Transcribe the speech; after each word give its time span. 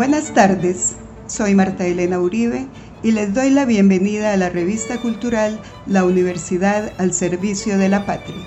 Buenas 0.00 0.32
tardes, 0.32 0.94
soy 1.26 1.54
Marta 1.54 1.84
Elena 1.84 2.20
Uribe 2.20 2.66
y 3.02 3.10
les 3.10 3.34
doy 3.34 3.50
la 3.50 3.66
bienvenida 3.66 4.32
a 4.32 4.36
la 4.38 4.48
revista 4.48 4.96
cultural 4.96 5.60
La 5.86 6.04
Universidad 6.04 6.94
al 6.96 7.12
Servicio 7.12 7.76
de 7.76 7.90
la 7.90 8.06
Patria. 8.06 8.46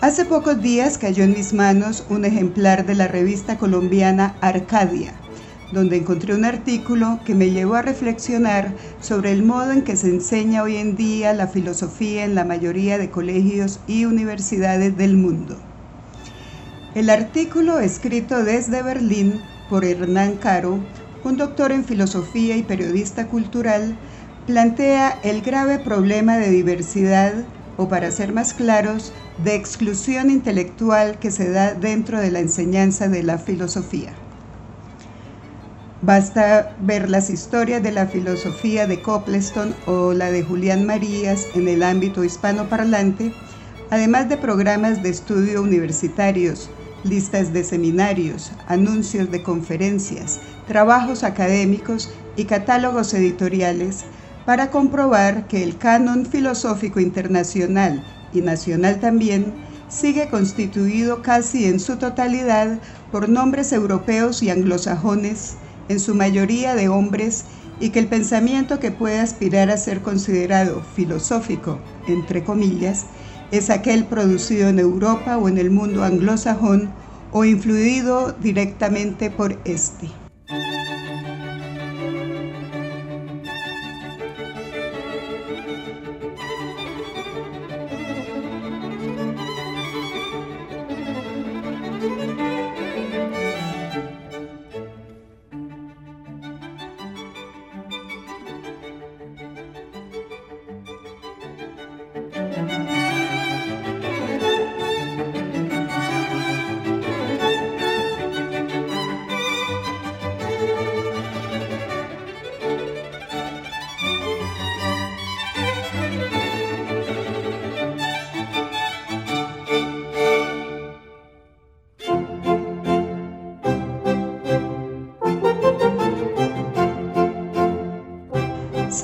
Hace 0.00 0.24
pocos 0.24 0.62
días 0.62 0.96
cayó 0.96 1.22
en 1.24 1.34
mis 1.34 1.52
manos 1.52 2.06
un 2.08 2.24
ejemplar 2.24 2.86
de 2.86 2.94
la 2.94 3.08
revista 3.08 3.58
colombiana 3.58 4.36
Arcadia, 4.40 5.12
donde 5.70 5.98
encontré 5.98 6.34
un 6.34 6.46
artículo 6.46 7.20
que 7.26 7.34
me 7.34 7.50
llevó 7.50 7.74
a 7.74 7.82
reflexionar 7.82 8.72
sobre 9.02 9.32
el 9.32 9.42
modo 9.42 9.70
en 9.70 9.82
que 9.82 9.96
se 9.96 10.08
enseña 10.08 10.62
hoy 10.62 10.78
en 10.78 10.96
día 10.96 11.34
la 11.34 11.46
filosofía 11.46 12.24
en 12.24 12.34
la 12.34 12.46
mayoría 12.46 12.96
de 12.96 13.10
colegios 13.10 13.80
y 13.86 14.06
universidades 14.06 14.96
del 14.96 15.18
mundo. 15.18 15.58
El 16.94 17.10
artículo, 17.10 17.80
escrito 17.80 18.42
desde 18.42 18.82
Berlín, 18.82 19.42
por 19.70 19.84
Hernán 19.84 20.36
Caro, 20.36 20.80
un 21.22 21.36
doctor 21.36 21.70
en 21.70 21.84
filosofía 21.84 22.56
y 22.56 22.64
periodista 22.64 23.28
cultural, 23.28 23.96
plantea 24.46 25.16
el 25.22 25.42
grave 25.42 25.78
problema 25.78 26.36
de 26.38 26.50
diversidad, 26.50 27.32
o 27.76 27.88
para 27.88 28.10
ser 28.10 28.32
más 28.32 28.52
claros, 28.52 29.12
de 29.44 29.54
exclusión 29.54 30.28
intelectual 30.28 31.18
que 31.20 31.30
se 31.30 31.50
da 31.50 31.72
dentro 31.72 32.20
de 32.20 32.32
la 32.32 32.40
enseñanza 32.40 33.08
de 33.08 33.22
la 33.22 33.38
filosofía. 33.38 34.12
Basta 36.02 36.74
ver 36.80 37.08
las 37.08 37.30
historias 37.30 37.82
de 37.82 37.92
la 37.92 38.06
filosofía 38.06 38.86
de 38.86 39.00
Copleston 39.00 39.74
o 39.86 40.12
la 40.14 40.32
de 40.32 40.42
Julián 40.42 40.84
Marías 40.84 41.46
en 41.54 41.68
el 41.68 41.82
ámbito 41.84 42.24
hispanoparlante, 42.24 43.32
además 43.90 44.28
de 44.28 44.36
programas 44.36 45.02
de 45.02 45.10
estudio 45.10 45.62
universitarios 45.62 46.70
listas 47.04 47.52
de 47.52 47.64
seminarios, 47.64 48.52
anuncios 48.66 49.30
de 49.30 49.42
conferencias, 49.42 50.40
trabajos 50.66 51.24
académicos 51.24 52.10
y 52.36 52.44
catálogos 52.44 53.14
editoriales 53.14 54.04
para 54.44 54.70
comprobar 54.70 55.46
que 55.46 55.62
el 55.62 55.76
canon 55.78 56.26
filosófico 56.26 57.00
internacional 57.00 58.02
y 58.32 58.40
nacional 58.40 59.00
también 59.00 59.52
sigue 59.88 60.28
constituido 60.28 61.22
casi 61.22 61.66
en 61.66 61.80
su 61.80 61.96
totalidad 61.96 62.78
por 63.10 63.28
nombres 63.28 63.72
europeos 63.72 64.42
y 64.42 64.50
anglosajones, 64.50 65.56
en 65.88 65.98
su 65.98 66.14
mayoría 66.14 66.74
de 66.74 66.88
hombres, 66.88 67.44
y 67.80 67.90
que 67.90 67.98
el 67.98 68.08
pensamiento 68.08 68.78
que 68.78 68.92
puede 68.92 69.18
aspirar 69.18 69.70
a 69.70 69.76
ser 69.78 70.02
considerado 70.02 70.82
filosófico, 70.94 71.80
entre 72.06 72.44
comillas, 72.44 73.06
es 73.52 73.70
aquel 73.70 74.04
producido 74.04 74.68
en 74.68 74.78
Europa 74.78 75.36
o 75.38 75.48
en 75.48 75.58
el 75.58 75.70
mundo 75.70 76.04
anglosajón 76.04 76.90
o 77.32 77.44
influido 77.44 78.32
directamente 78.40 79.30
por 79.30 79.56
este. 79.64 80.08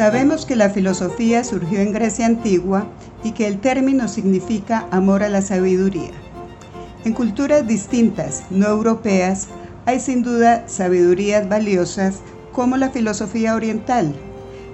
Sabemos 0.07 0.47
que 0.47 0.55
la 0.55 0.71
filosofía 0.71 1.43
surgió 1.43 1.81
en 1.81 1.91
Grecia 1.91 2.27
antigua 2.27 2.87
y 3.25 3.33
que 3.33 3.49
el 3.49 3.59
término 3.59 4.07
significa 4.07 4.87
amor 4.93 5.25
a 5.25 5.29
la 5.29 5.43
sabiduría. 5.43 6.13
En 7.05 7.13
culturas 7.13 7.67
distintas, 7.67 8.45
no 8.51 8.69
europeas, 8.69 9.49
hay 9.85 9.99
sin 9.99 10.23
duda 10.23 10.63
sabidurías 10.69 11.49
valiosas 11.49 12.21
como 12.53 12.77
la 12.77 12.91
filosofía 12.91 13.57
oriental, 13.57 14.15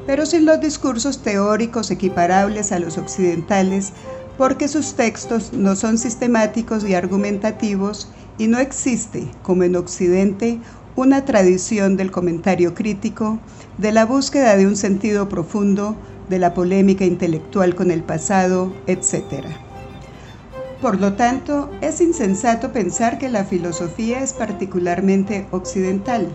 pero 0.06 0.26
sin 0.26 0.44
los 0.44 0.60
discursos 0.60 1.22
teóricos 1.22 1.90
equiparables 1.90 2.70
a 2.70 2.78
los 2.78 2.98
occidentales, 2.98 3.94
porque 4.36 4.68
sus 4.68 4.96
textos 4.96 5.54
no 5.54 5.76
son 5.76 5.96
sistemáticos 5.96 6.84
y 6.84 6.94
argumentativos 6.94 8.12
y 8.36 8.48
no 8.48 8.58
existe, 8.58 9.26
como 9.42 9.62
en 9.62 9.76
Occidente, 9.76 10.60
una 10.96 11.24
tradición 11.24 11.96
del 11.96 12.10
comentario 12.10 12.74
crítico, 12.74 13.38
de 13.78 13.92
la 13.92 14.04
búsqueda 14.04 14.56
de 14.56 14.66
un 14.66 14.76
sentido 14.76 15.28
profundo, 15.28 15.96
de 16.28 16.38
la 16.38 16.54
polémica 16.54 17.04
intelectual 17.04 17.74
con 17.74 17.90
el 17.90 18.02
pasado, 18.02 18.72
etc. 18.86 19.46
Por 20.80 21.00
lo 21.00 21.14
tanto, 21.14 21.70
es 21.80 22.00
insensato 22.00 22.72
pensar 22.72 23.18
que 23.18 23.28
la 23.28 23.44
filosofía 23.44 24.22
es 24.22 24.32
particularmente 24.32 25.46
occidental. 25.50 26.28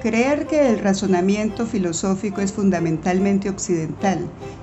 Creer 0.00 0.46
que 0.46 0.68
el 0.68 0.80
razonamiento 0.80 1.66
filosófico 1.66 2.40
es 2.40 2.52
fundamentalmente 2.52 3.48
occidental 3.48 4.18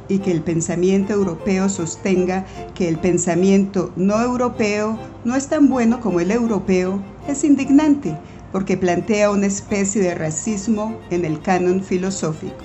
y 0.10 0.20
que 0.20 0.32
el 0.32 0.42
pensamiento 0.42 1.14
europeo 1.14 1.70
sostenga 1.70 2.46
que 2.74 2.90
el 2.90 2.98
pensamiento 2.98 3.94
no 3.96 4.22
europeo 4.22 5.00
no 5.24 5.36
es 5.36 5.48
tan 5.48 5.70
bueno 5.70 6.02
como 6.02 6.20
el 6.20 6.32
europeo 6.32 7.02
es 7.28 7.44
indignante 7.46 8.18
porque 8.52 8.78
plantea 8.78 9.32
una 9.32 9.48
especie 9.48 10.02
de 10.02 10.16
racismo 10.16 10.98
en 11.10 11.26
el 11.26 11.42
canon 11.42 11.84
filosófico. 11.84 12.64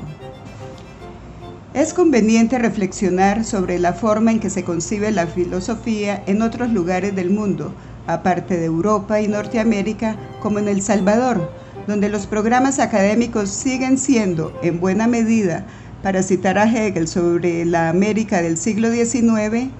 Es 1.74 1.92
conveniente 1.92 2.58
reflexionar 2.58 3.44
sobre 3.44 3.78
la 3.78 3.92
forma 3.92 4.30
en 4.30 4.38
que 4.38 4.48
se 4.48 4.62
concibe 4.62 5.10
la 5.10 5.26
filosofía 5.26 6.22
en 6.26 6.40
otros 6.40 6.70
lugares 6.70 7.16
del 7.16 7.30
mundo, 7.30 7.74
aparte 8.06 8.56
de 8.56 8.66
Europa 8.66 9.20
y 9.20 9.28
Norteamérica, 9.28 10.16
como 10.40 10.60
en 10.60 10.68
El 10.68 10.82
Salvador, 10.82 11.50
donde 11.88 12.08
los 12.08 12.26
programas 12.26 12.78
académicos 12.78 13.50
siguen 13.50 13.98
siendo, 13.98 14.56
en 14.62 14.78
buena 14.78 15.06
medida, 15.06 15.66
para 16.02 16.22
citar 16.22 16.58
a 16.58 16.64
Hegel 16.64 17.08
sobre 17.08 17.64
la 17.64 17.88
América 17.88 18.40
del 18.40 18.56
siglo 18.56 18.92
XIX, 18.92 19.70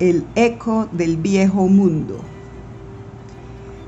el 0.00 0.24
eco 0.34 0.88
del 0.92 1.16
viejo 1.18 1.68
mundo. 1.68 2.33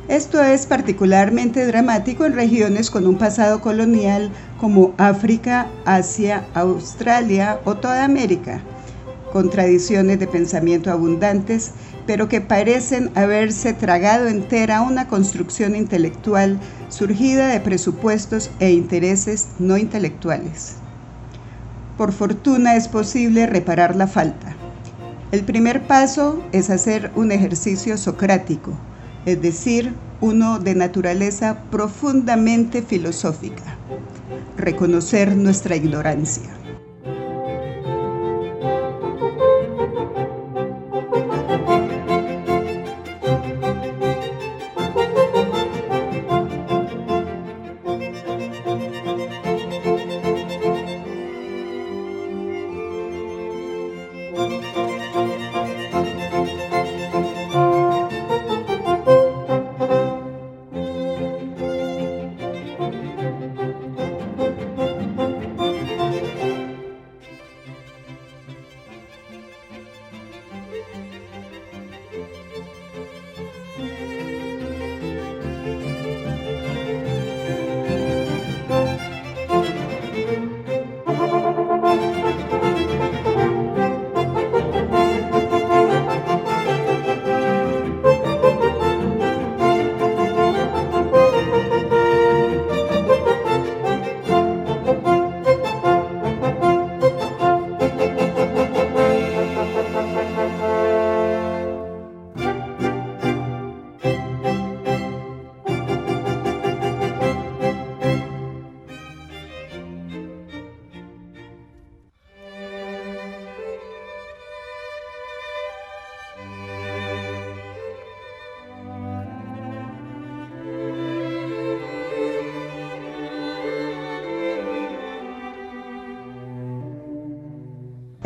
Esto 0.08 0.40
es 0.40 0.66
particularmente 0.66 1.66
dramático 1.66 2.26
en 2.26 2.34
regiones 2.34 2.92
con 2.92 3.08
un 3.08 3.18
pasado 3.18 3.60
colonial 3.60 4.30
como 4.56 4.94
África, 4.98 5.66
Asia, 5.84 6.46
Australia 6.54 7.58
o 7.64 7.74
toda 7.74 8.04
América, 8.04 8.60
con 9.32 9.50
tradiciones 9.50 10.20
de 10.20 10.28
pensamiento 10.28 10.92
abundantes, 10.92 11.72
pero 12.06 12.28
que 12.28 12.40
parecen 12.40 13.10
haberse 13.16 13.72
tragado 13.72 14.28
entera 14.28 14.82
una 14.82 15.08
construcción 15.08 15.74
intelectual 15.74 16.60
surgida 16.88 17.48
de 17.48 17.58
presupuestos 17.58 18.52
e 18.60 18.70
intereses 18.70 19.48
no 19.58 19.76
intelectuales. 19.76 20.74
Por 21.98 22.12
fortuna 22.12 22.76
es 22.76 22.86
posible 22.86 23.46
reparar 23.48 23.96
la 23.96 24.06
falta. 24.06 24.54
El 25.32 25.42
primer 25.42 25.82
paso 25.88 26.44
es 26.52 26.70
hacer 26.70 27.10
un 27.16 27.32
ejercicio 27.32 27.98
socrático, 27.98 28.72
es 29.26 29.42
decir, 29.42 29.92
uno 30.20 30.58
de 30.60 30.74
naturaleza 30.74 31.58
profundamente 31.70 32.80
filosófica, 32.80 33.76
reconocer 34.56 35.36
nuestra 35.36 35.76
ignorancia. 35.76 36.55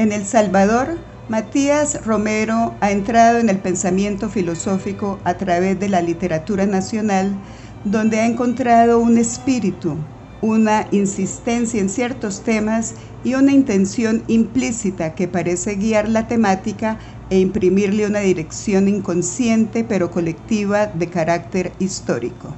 En 0.01 0.13
El 0.13 0.25
Salvador, 0.25 0.97
Matías 1.29 2.07
Romero 2.07 2.75
ha 2.81 2.91
entrado 2.91 3.39
en 3.39 3.51
el 3.51 3.59
pensamiento 3.59 4.31
filosófico 4.31 5.19
a 5.25 5.35
través 5.35 5.79
de 5.79 5.91
la 5.91 6.01
literatura 6.01 6.65
nacional, 6.65 7.35
donde 7.85 8.19
ha 8.19 8.25
encontrado 8.25 8.99
un 8.99 9.19
espíritu, 9.19 9.97
una 10.41 10.87
insistencia 10.91 11.79
en 11.83 11.91
ciertos 11.91 12.41
temas 12.45 12.95
y 13.25 13.35
una 13.35 13.53
intención 13.53 14.23
implícita 14.27 15.15
que 15.15 15.29
parece 15.29 15.75
guiar 15.75 16.09
la 16.09 16.27
temática 16.27 16.99
e 17.29 17.39
imprimirle 17.39 18.07
una 18.07 18.21
dirección 18.21 18.89
inconsciente 18.89 19.85
pero 19.85 20.11
colectiva 20.11 20.87
de 20.87 21.09
carácter 21.11 21.73
histórico. 21.79 22.55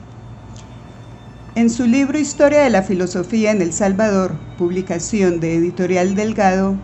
En 1.57 1.71
su 1.71 1.87
libro 1.87 2.21
Historia 2.21 2.63
de 2.63 2.71
la 2.71 2.83
Filosofía 2.83 3.51
en 3.51 3.63
El 3.63 3.73
Salvador, 3.73 4.37
publicación 4.57 5.41
de 5.41 5.57
Editorial 5.57 6.15
Delgado, 6.15 6.77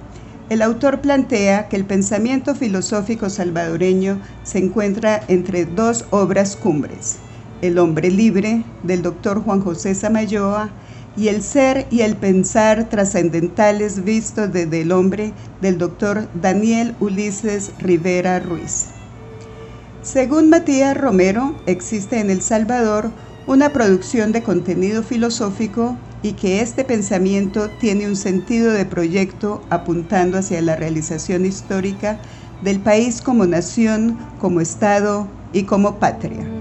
el 0.51 0.63
autor 0.63 1.01
plantea 1.01 1.69
que 1.69 1.77
el 1.77 1.85
pensamiento 1.85 2.55
filosófico 2.55 3.29
salvadoreño 3.29 4.19
se 4.45 4.59
encuentra 4.59 5.23
entre 5.29 5.67
dos 5.67 6.07
obras 6.11 6.57
cumbres, 6.57 7.17
El 7.61 7.79
hombre 7.79 8.11
libre, 8.11 8.65
del 8.83 9.03
doctor 9.03 9.43
Juan 9.43 9.61
José 9.61 9.95
Samayoa, 9.95 10.71
y 11.17 11.29
El 11.29 11.43
ser 11.43 11.87
y 11.91 12.01
el 12.03 12.17
pensar 12.17 12.89
trascendentales 12.89 14.05
vistos 14.05 14.53
desde 14.53 14.83
el 14.83 14.93
hombre, 14.93 15.33
del 15.61 15.77
doctor 15.77 16.29
Daniel 16.41 16.95
Ulises 17.01 17.73
Rivera 17.81 18.39
Ruiz. 18.39 18.87
Según 20.03 20.49
Matías 20.49 20.97
Romero, 20.97 21.57
existe 21.67 22.21
en 22.21 22.31
El 22.31 22.41
Salvador 22.41 23.11
una 23.47 23.73
producción 23.73 24.33
de 24.33 24.43
contenido 24.43 25.03
filosófico 25.03 25.97
y 26.23 26.33
que 26.35 26.61
este 26.61 26.85
pensamiento 26.85 27.71
tiene 27.71 28.07
un 28.07 28.17
sentido 28.17 28.73
de 28.73 28.85
proyecto 28.87 29.63
apuntando 29.71 30.39
hacia 30.39 30.61
la 30.63 30.77
realización 30.77 31.47
histórica 31.47 32.21
del 32.61 32.81
país 32.81 33.23
como 33.23 33.47
nación, 33.47 34.19
como 34.37 34.61
Estado 34.61 35.29
y 35.53 35.65
como 35.65 36.01
patria. 36.01 36.58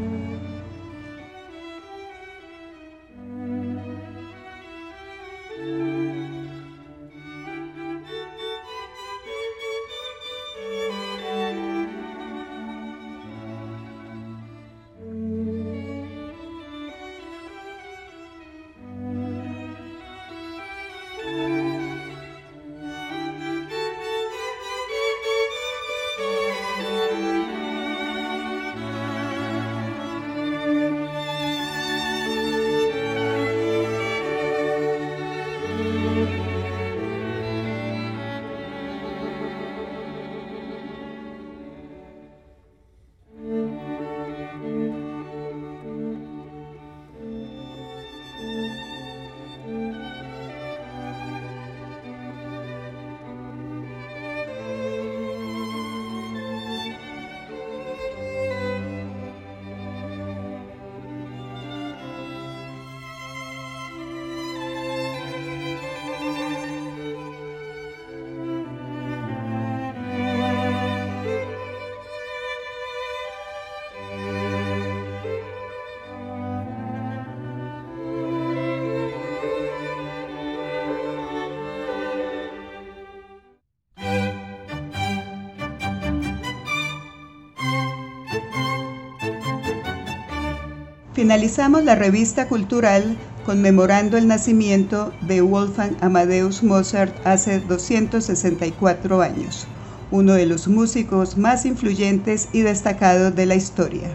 Finalizamos 91.18 91.84
la 91.84 91.96
revista 91.96 92.48
cultural 92.48 93.18
conmemorando 93.44 94.18
el 94.18 94.28
nacimiento 94.28 95.12
de 95.22 95.42
Wolfgang 95.42 95.96
Amadeus 96.00 96.62
Mozart 96.62 97.12
hace 97.26 97.60
264 97.60 99.22
años, 99.24 99.66
uno 100.12 100.34
de 100.34 100.46
los 100.46 100.68
músicos 100.68 101.36
más 101.36 101.66
influyentes 101.66 102.50
y 102.54 102.62
destacados 102.62 103.36
de 103.36 103.48
la 103.48 103.56
historia. 103.56 104.10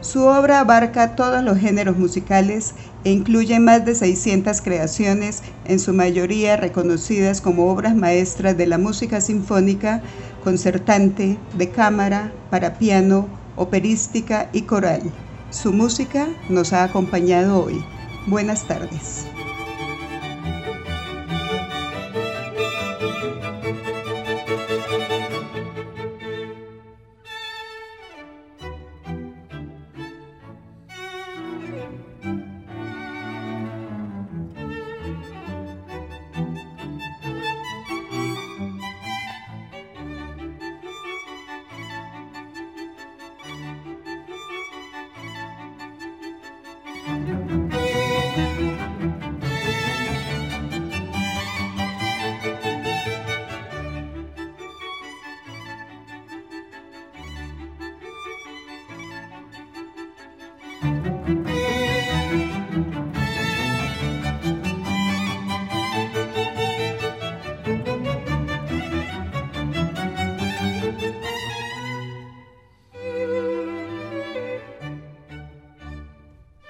Su 0.00 0.24
obra 0.24 0.58
abarca 0.58 1.14
todos 1.14 1.44
los 1.44 1.56
géneros 1.56 1.98
musicales 1.98 2.74
e 3.04 3.12
incluye 3.12 3.60
más 3.60 3.84
de 3.84 3.94
600 3.94 4.60
creaciones, 4.60 5.44
en 5.66 5.78
su 5.78 5.92
mayoría 5.92 6.56
reconocidas 6.56 7.40
como 7.40 7.70
obras 7.70 7.94
maestras 7.94 8.56
de 8.56 8.66
la 8.66 8.78
música 8.78 9.20
sinfónica, 9.20 10.02
concertante, 10.42 11.38
de 11.56 11.68
cámara, 11.70 12.32
para 12.50 12.76
piano, 12.76 13.28
operística 13.54 14.48
y 14.52 14.62
coral. 14.62 15.12
Su 15.54 15.72
música 15.72 16.26
nos 16.48 16.72
ha 16.72 16.82
acompañado 16.82 17.62
hoy. 17.62 17.84
Buenas 18.26 18.66
tardes. 18.66 19.28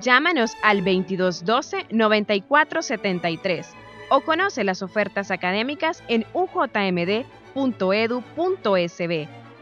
Llámanos 0.00 0.52
al 0.62 0.84
2212-9473 0.84 3.66
o 4.10 4.20
conoce 4.22 4.64
las 4.64 4.82
ofertas 4.82 5.30
académicas 5.30 6.02
en 6.08 6.26
ujmd.edu.sb. 6.32 7.28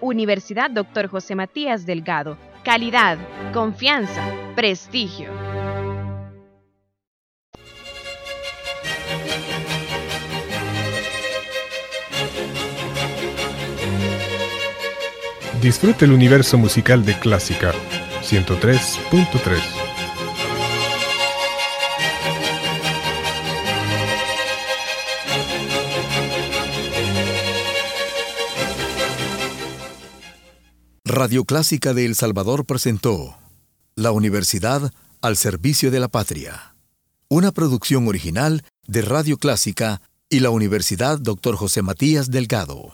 Universidad 0.01 0.71
Dr. 0.71 1.09
José 1.09 1.35
Matías 1.35 1.85
Delgado. 1.87 2.39
Calidad, 2.65 3.19
confianza, 3.53 4.25
prestigio. 4.57 5.29
Disfrute 15.61 16.07
el 16.07 16.13
universo 16.13 16.57
musical 16.59 17.05
de 17.05 17.17
Clásica 17.19 17.73
103.3. 18.23 19.82
Radio 31.23 31.45
Clásica 31.45 31.95
de 31.95 32.05
El 32.05 32.17
Salvador 32.17 32.67
presentó 32.67 33.39
La 33.95 34.11
Universidad 34.11 34.93
al 35.21 35.37
Servicio 35.37 35.93
de 35.93 36.01
la 36.01 36.09
Patria, 36.09 36.75
una 37.29 37.53
producción 37.53 38.09
original 38.09 38.65
de 38.89 39.03
Radio 39.03 39.37
Clásica 39.37 40.03
y 40.29 40.41
la 40.41 40.51
Universidad 40.51 41.21
Dr. 41.21 41.55
José 41.55 41.81
Matías 41.81 42.33
Delgado. 42.33 42.89